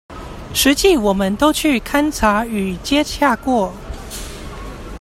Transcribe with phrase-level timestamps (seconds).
[0.55, 3.71] 實際我們都去勘查與接洽過